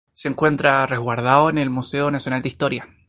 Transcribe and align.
Se 0.15 0.29
encuentra 0.29 0.87
resguardado 0.87 1.51
en 1.51 1.59
el 1.59 1.69
Museo 1.69 2.09
Nacional 2.09 2.41
de 2.41 2.47
Historia. 2.47 2.87